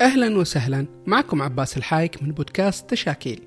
[0.00, 0.86] أهلا وسهلا.
[1.06, 3.42] معكم عباس الحايك من بودكاست تشاكيل.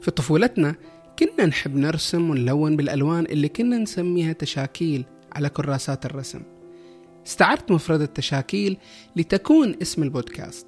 [0.00, 0.74] في طفولتنا
[1.18, 6.42] كنا نحب نرسم ونلون بالألوان اللي كنا نسميها تشاكيل على كراسات الرسم.
[7.26, 8.76] استعرت مفردة تشاكيل
[9.16, 10.66] لتكون اسم البودكاست.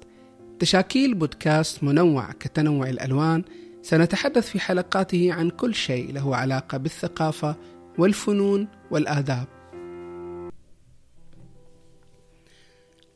[0.59, 3.43] تشاكيل بودكاست منوع كتنوع الألوان.
[3.81, 7.55] سنتحدث في حلقاته عن كل شيء له علاقة بالثقافة
[7.97, 9.47] والفنون والآداب.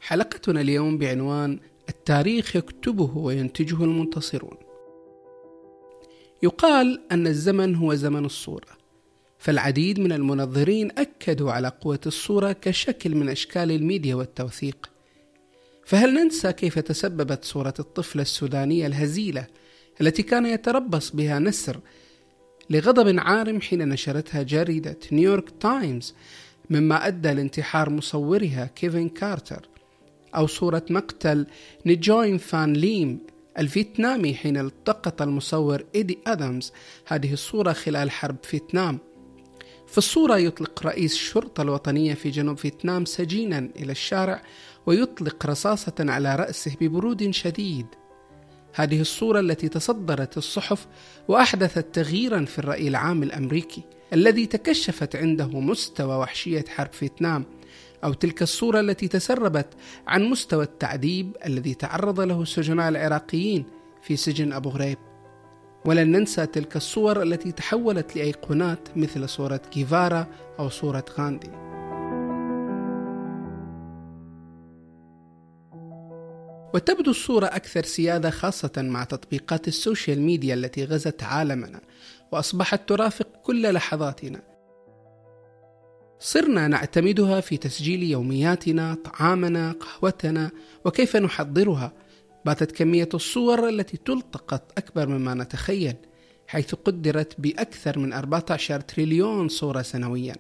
[0.02, 4.57] حلقتنا اليوم بعنوان التاريخ يكتبه وينتجه المنتصرون.
[6.43, 8.80] يقال أن الزمن هو زمن الصورة
[9.38, 14.89] فالعديد من المنظرين أكدوا على قوة الصورة كشكل من أشكال الميديا والتوثيق.
[15.86, 19.47] فهل ننسى كيف تسببت صورة الطفلة السودانية الهزيلة
[20.02, 21.80] التي كان يتربص بها نسر
[22.69, 26.14] لغضب عارم حين نشرتها جريدة نيويورك تايمز
[26.69, 29.69] مما أدى لانتحار مصورها كيفن كارتر؟
[30.36, 31.47] أو صورة مقتل
[31.86, 33.19] نيجوين فان ليم
[33.59, 36.72] الفيتنامي حين التقط المصور إيدي أدمز
[37.08, 39.00] هذه الصورة خلال حرب فيتنام.
[39.88, 44.41] في الصورة يطلق رئيس الشرطة الوطنية في جنوب فيتنام سجينا إلى الشارع
[44.85, 47.85] ويطلق رصاصة على رأسه ببرود شديد.
[48.73, 50.88] هذه الصورة التي تصدرت الصحف
[51.27, 57.45] وأحدثت تغييرا في الرأي العام الأمريكي الذي تكشفت عنده مستوى وحشية حرب فيتنام.
[58.03, 59.67] أو تلك الصورة التي تسربت
[60.08, 63.66] عن مستوى التعذيب الذي تعرض له السجناء العراقيين
[64.02, 64.97] في سجن أبو غريب.
[65.86, 70.28] ولن ننسى تلك الصور التي تحولت لأيقونات مثل صورة كيفارا
[70.59, 71.52] أو صورة غاندي.
[76.73, 81.81] وتبدو الصورة أكثر سيادة خاصة مع تطبيقات السوشيال ميديا التي غزت عالمنا
[82.31, 84.58] وأصبحت ترافق كل لحظاتنا.
[86.22, 90.52] صرنا نعتمدها في تسجيل يومياتنا طعامنا قهوتنا
[90.86, 91.94] وكيف نحضرها؟
[92.45, 95.95] باتت كمية الصور التي تلتقط أكبر مما نتخيل
[96.47, 100.35] حيث قدرت بأكثر من 14 تريليون صورة سنويا.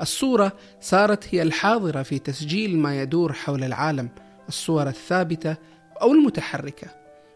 [0.00, 4.08] الصورة صارت هي الحاضرة في تسجيل ما يدور حول العالم
[4.48, 5.56] الصور الثابتة
[6.02, 6.88] أو المتحركة.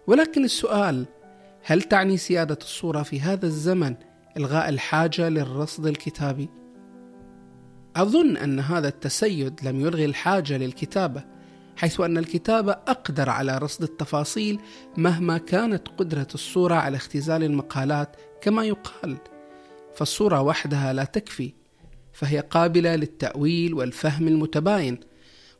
[0.07, 1.07] ولكن السؤال
[1.63, 3.95] هل تعني سيادة الصورة في هذا الزمن
[4.37, 6.49] إلغاء الحاجة للرصد الكتابي؟
[7.97, 11.25] أظن أن هذا التسيد لم يلغي الحاجة للكتابة
[11.77, 14.61] حيث أن الكتابة أقدر على رصد التفاصيل
[14.97, 19.19] مهما كانت قدرة الصورة على اختزال المقالات كما يقال.
[19.95, 21.53] فالصورة وحدها لا تكفي
[22.13, 25.01] فهي قابلة للتأويل والفهم المتباين.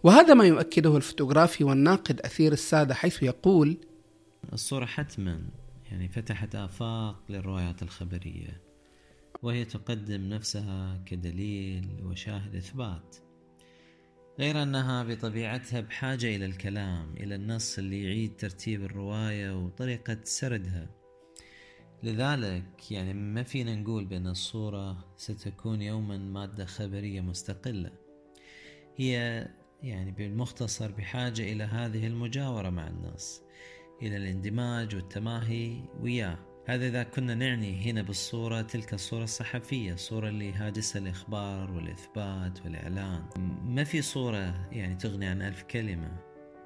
[0.03, 3.77] وهذا ما يؤكده الفوتوغرافي والناقد أثير السادة حيث يقول
[4.53, 5.43] الصورة حتما
[5.91, 8.70] يعني فتحت آفاق للروايات الخبرية.
[9.43, 13.17] وهي تقدم نفسها كدليل وشاهد إثبات.
[14.39, 20.89] غير أنها بطبيعتها بحاجة إلى الكلام إلى النص اللي يعيد ترتيب الرواية وطريقة سردها.
[22.03, 27.93] لذلك يعني ما فينا نقول بأن الصورة ستكون يوما مادة خبرية مستقلة.
[28.97, 29.47] هي
[29.83, 33.43] يعني بالمختصر بحاجة إلى هذه المجاورة مع النص
[34.03, 36.50] إلى الاندماج والتماهي وياه.
[36.67, 43.23] هذا إذا كنا نعني هنا بالصورة تلك الصورة الصحفية الصورة اللي هاجسها الإخبار والإثبات والإعلان.
[43.65, 46.17] ما في صورة يعني تغني عن ألف كلمة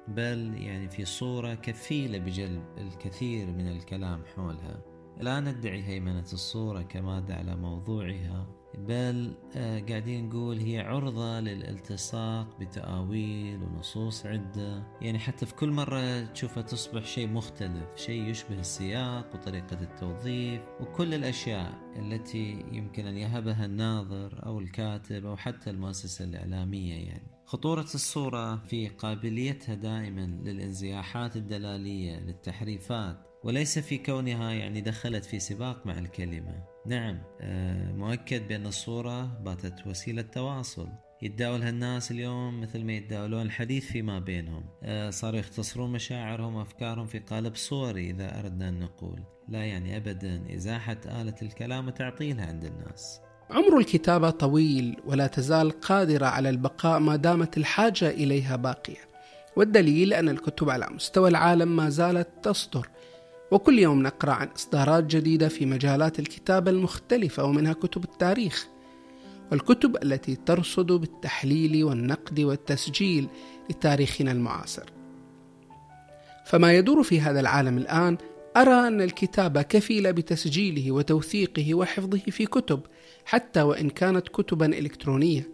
[0.07, 4.81] بل يعني في صورة كفيلة بجلب الكثير من الكلام حولها.
[5.17, 8.47] لا ندعي هيمنة الصورة كمادة على موضوعها.
[8.77, 14.83] بل آه، قاعدين نقول هي عرضة للالتصاق بتأويل ونصوص عدة.
[15.01, 21.13] يعني حتى في كل مرة تشوفها تصبح شيء مختلف شيء يشبه السياق وطريقة التوظيف وكل
[21.13, 27.27] الأشياء التي يمكن أن يهبها الناظر أو الكاتب أو حتى المؤسسة الإعلامية يعني.
[27.45, 35.87] خطورة الصورة في قابليتها دائما للانزياحات الدلالية للتحريفات وليس في كونها يعني دخلت في سباق
[35.87, 36.74] مع الكلمة.
[36.85, 40.87] نعم آه، مؤكد بأن الصورة باتت وسيلة تواصل.
[41.21, 44.65] يتداولها الناس اليوم مثل ما يتداولون الحديث فيما بينهم.
[44.83, 49.23] آه، صاروا يختصرون مشاعرهم وأفكارهم في قالب صوري إذا أردنا أن نقول.
[49.49, 53.19] لا يعني أبدا إزاحة آلة الكلام وتعطيلها عند الناس.
[53.51, 59.15] عمر الكتابة طويل ولا تزال قادرة على البقاء ما دامت الحاجة إليها باقية.
[59.55, 62.89] والدليل أن الكتب على مستوى العالم ما زالت تصدر.
[63.55, 68.67] وكل يوم نقرأ عن إصدارات جديدة في مجالات الكتابة المختلفة ومنها كتب التاريخ
[69.51, 73.27] والكتب التي ترصد بالتحليل والنقد والتسجيل
[73.69, 74.83] لتاريخنا المعاصر.
[76.45, 78.17] فما يدور في هذا العالم الآن
[78.57, 82.79] أرى أن الكتابة كفيلة بتسجيله وتوثيقه وحفظه في كتب
[83.25, 85.49] حتى وإن كانت كتبا إلكترونية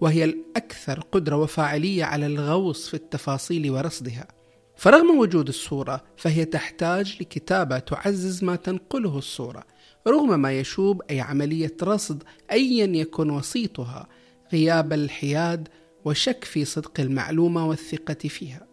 [0.00, 4.43] وهي الأكثر قدرة وفاعلية على الغوص في التفاصيل ورصدها.
[4.84, 9.64] فرغم وجود الصورة فهي تحتاج لكتابة تعزز ما تنقله الصورة
[10.06, 12.22] رغم ما يشوب أي عملية رصد
[12.52, 14.08] أيا يكن وسيطها
[14.52, 15.68] غياب الحياد
[16.04, 18.66] وشك في صدق المعلومة والثقة فيها.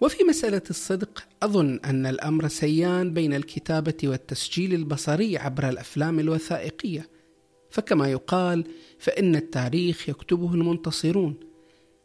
[0.00, 7.11] وفي مسألة الصدق أظن أن الأمر سيان بين الكتابة والتسجيل البصري عبر الأفلام الوثائقية.
[7.72, 8.64] فكما يقال
[8.98, 11.34] فإن التاريخ يكتبه المنتصرون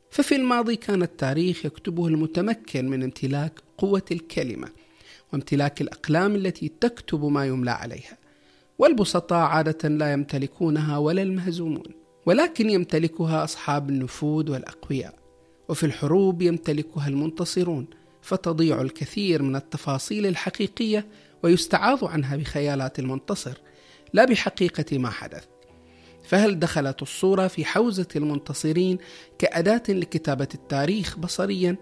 [0.10, 4.70] ففي الماضي كان التاريخ يكتبه المتمكن من امتلاك قوة الكلمة
[5.34, 8.18] وامتلاك الأقلام التي تكتب ما يملى عليها
[8.80, 11.94] والبسطاء عادة لا يمتلكونها ولا المهزومون
[12.26, 15.14] ولكن يمتلكها أصحاب النفوذ والأقوياء
[15.70, 17.88] وفي الحروب يمتلكها المنتصرون
[18.22, 21.06] فتضيع الكثير من التفاصيل الحقيقية
[21.44, 23.58] ويستعاض عنها بخيالات المنتصر
[24.14, 25.57] لا بحقيقة ما حدث.
[26.28, 28.98] فهل دخلت الصورة في حوزة المنتصرين
[29.40, 31.76] كأداة لكتابة التاريخ بصريا؟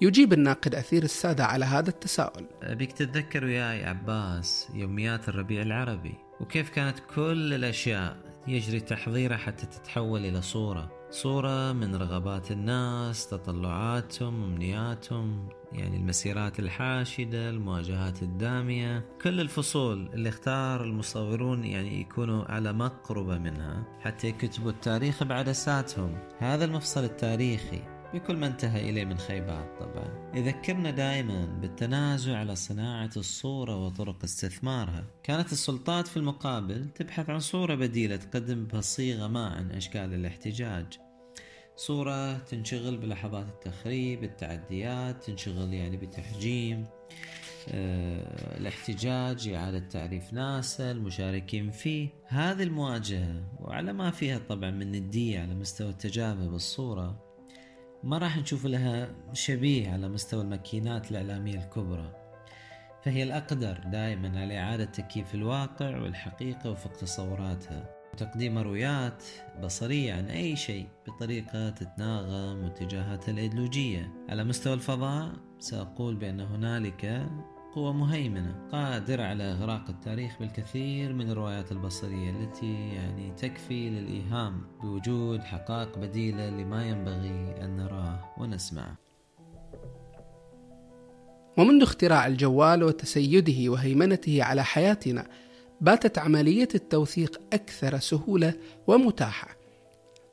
[0.00, 6.70] يجيب الناقد أثير السادة على هذا التساؤل أبيك تتذكر وياي عباس يوميات الربيع العربي وكيف
[6.70, 8.16] كانت كل الأشياء
[8.48, 17.50] يجري تحضيرها حتى تتحول إلى صورة صورة من رغبات الناس تطلعاتهم أمنياتهم يعني المسيرات الحاشدة
[17.50, 23.84] المواجهات الدامية كل الفصول اللي اختار المصورون يعني يكونوا على مقربة منها.
[24.00, 27.95] حتى يكتبوا التاريخ بعدساتهم هذا المفصل التاريخي.
[28.16, 30.32] بكل ما انتهى إليه من خيبات طبعا.
[30.34, 35.04] يذكرنا دائما بالتنازع على صناعة الصورة وطرق استثمارها.
[35.22, 40.86] كانت السلطات في المقابل تبحث عن صورة بديلة تقدم بها صيغة ما عن أشكال الاحتجاج.
[41.76, 46.86] صورة تنشغل بلحظات التخريب التعديات تنشغل يعني بتحجيم
[47.68, 52.08] أه، الاحتجاج إعادة تعريف ناسا المشاركين فيه.
[52.26, 57.25] هذه المواجهة وعلى ما فيها طبعا من ندية على مستوى التجابه بالصورة
[58.04, 62.12] ما راح نشوف لها شبيه على مستوى الماكينات الإعلامية الكبرى.
[63.02, 67.90] فهي الأقدر دائما على إعادة تكييف الواقع والحقيقة وفق تصوراتها.
[68.14, 69.24] وتقديم مرويات
[69.62, 74.12] بصرية عن أي شيء بطريقة تتناغم واتجاهاتها الأيديولوجية.
[74.28, 77.26] على مستوى الفضاء سأقول بأن هنالك
[77.76, 85.40] قوة مهيمنة قادرة على إغراق التاريخ بالكثير من الروايات البصرية التي يعني تكفي للإيهام بوجود
[85.40, 88.96] حقائق بديلة لما ينبغي أن نراه ونسمعه.
[91.58, 95.26] ومنذ اختراع الجوال وتسيده وهيمنته على حياتنا
[95.80, 98.54] باتت عملية التوثيق أكثر سهولة
[98.86, 99.56] ومتاحة.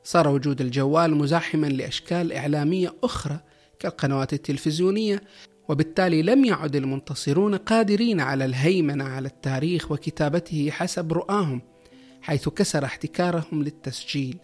[0.04, 3.40] صار وجود الجوال مزاحما لأشكال إعلامية أخرى
[3.78, 5.22] كالقنوات التلفزيونية
[5.68, 11.62] وبالتالي لم يعد المنتصرون قادرين على الهيمنة على التاريخ وكتابته حسب رؤاهم
[12.22, 14.38] حيث كسر احتكارهم للتسجيل.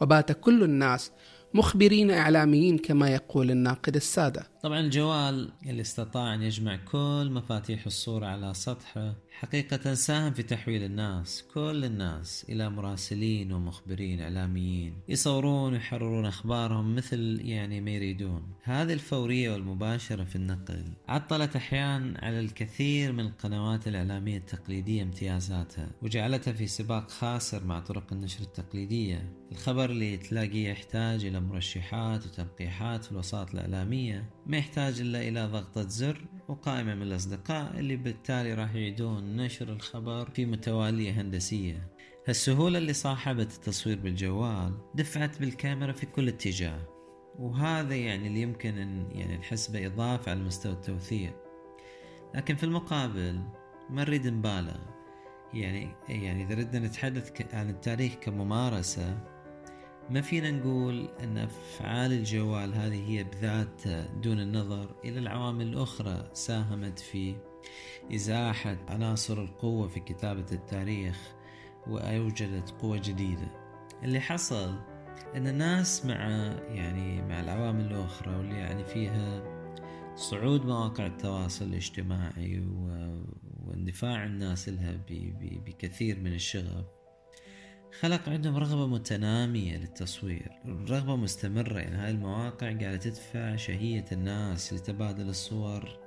[0.00, 1.10] وبات كل الناس
[1.54, 4.46] مخبرين إعلاميين كما يقول الناقد السادة.
[4.66, 10.82] طبعا الجوال اللي استطاع أن يجمع كل مفاتيح الصورة على سطحه حقيقة ساهم في تحويل
[10.82, 18.42] الناس كل الناس إلى مراسلين ومخبرين إعلاميين يصورون ويحررون أخبارهم مثل يعني ما يريدون.
[18.62, 26.52] هذه الفورية والمباشرة في النقل عطلت أحيانا على الكثير من القنوات الإعلامية التقليدية امتيازاتها وجعلتها
[26.52, 29.32] في سباق خاسر مع طرق النشر التقليدية.
[29.52, 35.88] الخبر اللي تلاقيه يحتاج إلى مرشحات وتنقيحات في الوساطة الإعلامية ما يحتاج إلا إلى ضغطة
[35.88, 41.88] زر وقائمة من الأصدقاء اللي بالتالي راح يعيدون نشر الخبر في متوالية هندسية.
[42.28, 46.80] السهولة اللي صاحبت التصوير بالجوال دفعت بالكاميرا في كل اتجاه
[47.38, 51.36] وهذا يعني اللي يمكن أن يعني نحس بإضافة على مستوى التوثيق.
[52.34, 53.40] لكن في المقابل
[53.90, 54.78] ما نريد نبالغ.
[55.54, 59.35] يعني يعني إذا ردنا نتحدث عن التاريخ كممارسة
[60.10, 63.88] ما فينا نقول أن أفعال الجوال هذه هي بذات
[64.22, 67.36] دون النظر إلى العوامل الأخرى ساهمت في
[68.14, 71.34] إزاحة عناصر القوة في كتابة التاريخ
[71.86, 73.48] وأوجدت قوة جديدة.
[74.02, 74.78] اللي حصل
[75.34, 76.18] أن الناس مع
[76.68, 79.56] يعني مع العوامل الأخرى واللي يعني فيها
[80.14, 82.64] صعود مواقع التواصل الاجتماعي
[83.66, 85.00] واندفاع الناس لها
[85.66, 86.95] بكثير من الشغف
[88.00, 90.50] خلق عندهم رغبة متنامية للتصوير
[90.88, 91.78] رغبة مستمرة.
[91.78, 95.98] يعني هاي المواقع قاعدة تدفع شهية الناس لتبادل الصور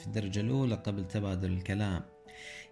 [0.00, 2.02] في الدرجة الأولى قبل تبادل الكلام.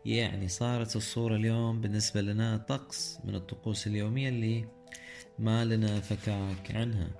[0.05, 4.65] يعني صارت الصورة اليوم بالنسبة لنا طقس من الطقوس اليومية اللي
[5.39, 7.11] ما لنا فكاك عنها.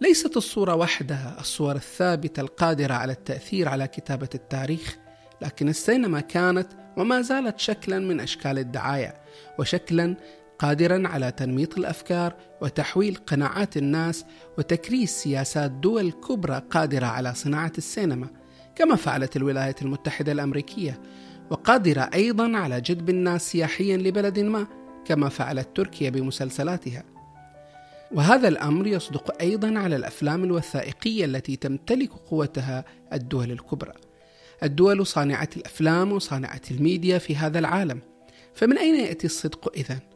[0.00, 4.98] ليست الصورة وحدها الصور الثابتة القادرة على التأثير على كتابة التاريخ
[5.42, 9.22] لكن السينما كانت وما زالت شكلا من أشكال الدعاية
[9.58, 10.16] وشكلا
[10.62, 14.24] قادرا على تنميط الأفكار وتحويل قناعات الناس
[14.58, 18.28] وتكريس سياسات دول كبرى قادرة على صناعة السينما
[18.76, 21.00] كما فعلت الولايات المتحدة الأمريكية
[21.50, 24.66] وقادرة أيضا على جذب الناس سياحيا لبلد ما
[25.04, 27.04] كما فعلت تركيا بمسلسلاتها.
[28.12, 33.92] وهذا الأمر يصدق أيضا على الأفلام الوثائقية التي تمتلك قوتها الدول الكبرى.
[34.62, 38.00] الدول صانعه الأفلام وصانعه الميديا في هذا العالم
[38.54, 40.11] فمن أين يأتي الصدق إذن؟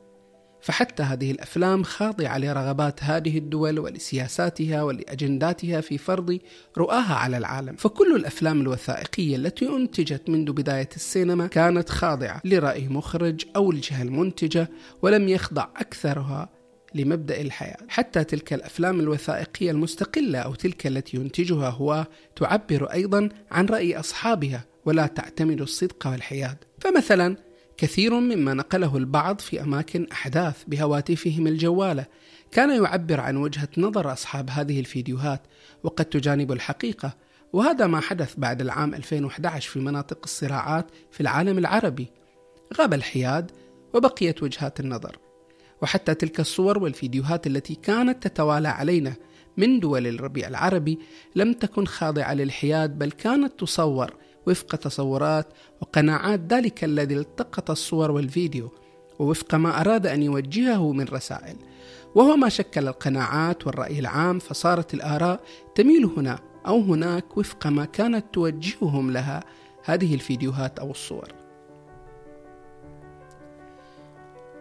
[0.67, 6.39] فحتى هذه الأفلام خاضعه لرغبات هذه الدول ولسياساتها ولأجنداتها في فرض
[6.79, 13.45] رؤاها على العالم، فكل الأفلام الوثائقية التي أنتجت منذ بداية السينما كانت خاضعة لرأي مخرج
[13.57, 14.69] أو الجهة المنتجة
[15.03, 16.49] ولم يخضع أكثرها
[16.95, 22.07] لمبدأ الحياة، حتى تلك الأفلام الوثائقية المستقلة أو تلك التي ينتجها هو
[22.37, 27.46] تعبر أيضا عن رأي أصحابها ولا تعتمد الصدق والحياد، فمثلا
[27.77, 32.07] كثير مما نقله البعض في أماكن أحداث بهواتفهم الجوالة.
[32.51, 35.43] كان يعبر عن وجهة نظر أصحاب هذه الفيديوهات
[35.83, 37.17] وقد تجانب الحقيقة.
[37.53, 42.09] وهذا ما حدث بعد العام 2011 في مناطق الصراعات في العالم العربي.
[42.79, 43.51] غاب الحياد
[43.95, 45.19] وبقيت وجهات النظر.
[45.83, 49.15] وحتى تلك الصور والفيديوهات التي كانت تتوالى علينا
[49.57, 50.99] من دول الربيع العربي
[51.37, 54.15] لم تكن خاضعة للحياد بل كانت تصور
[54.47, 55.47] وفق تصورات
[55.81, 58.73] وقناعات ذلك الذي التقط الصور والفيديو
[59.19, 61.57] ووفق ما أراد أن يوجهه من رسائل.
[62.15, 65.41] وهو ما شكل القناعات والرأي العام فصارت الآراء
[65.75, 69.45] تميل هنا أو هناك وفق ما كانت توجههم لها
[69.85, 71.29] هذه الفيديوهات أو الصور.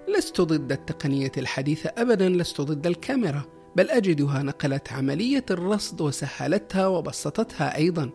[0.08, 3.42] لست ضد التقنية الحديثة أبدا لست ضد الكاميرا
[3.76, 8.10] بل أجدها نقلت عملية الرصد وسهلتها وبسطتها أيضا.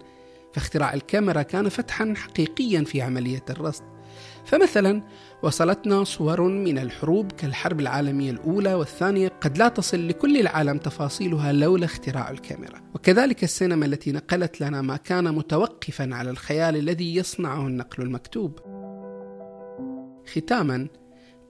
[0.52, 3.84] فاختراع الكاميرا كان فتحا حقيقيا في عملية الرصد.
[4.44, 5.02] فمثلا
[5.42, 11.84] وصلتنا صور من الحروب كالحرب العالمية الأولى والثانية قد لا تصل لكل العالم تفاصيلها لولا
[11.84, 12.80] اختراع الكاميرا.
[12.94, 18.58] وكذلك السينما التي نقلت لنا ما كان متوقفا على الخيال الذي يصنعه النقل المكتوب.
[20.34, 20.88] ختاما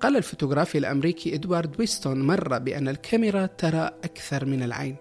[0.01, 4.97] قال الفوتوغرافي الأمريكي إدوارد ويستون مرة بأن الكاميرا ترى أكثر من العين.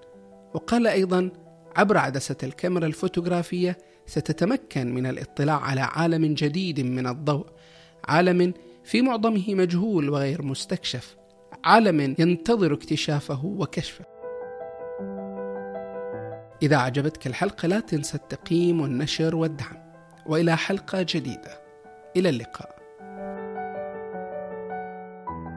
[0.53, 1.31] وقال أيضا
[1.79, 7.45] عبر عدسة الكاميرا الفوتوغرافية ستتمكن من الاطلاع على عالم جديد من الضوء
[8.05, 11.17] عالم في معظمه مجهول وغير مستكشف
[11.63, 14.05] عالم ينتظر اكتشافه وكشفه.
[16.61, 19.77] إذا عجبتك الحلقة لا تنسى التقييم والنشر والدعم
[20.25, 21.61] وإلى حلقة جديدة.
[22.17, 22.78] إلى اللقاء.